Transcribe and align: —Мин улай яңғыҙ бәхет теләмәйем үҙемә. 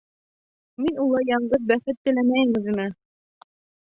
—Мин 0.85 0.97
улай 1.03 1.27
яңғыҙ 1.31 1.67
бәхет 1.73 1.99
теләмәйем 2.09 2.57
үҙемә. 2.63 2.89